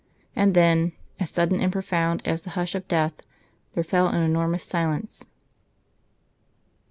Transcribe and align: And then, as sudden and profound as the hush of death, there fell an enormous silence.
And 0.35 0.55
then, 0.55 0.93
as 1.19 1.29
sudden 1.29 1.61
and 1.61 1.71
profound 1.71 2.23
as 2.25 2.41
the 2.41 2.49
hush 2.57 2.73
of 2.73 2.87
death, 2.87 3.13
there 3.73 3.83
fell 3.83 4.07
an 4.07 4.23
enormous 4.23 4.63
silence. 4.63 5.27